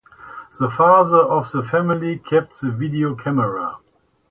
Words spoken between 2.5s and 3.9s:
the video camera.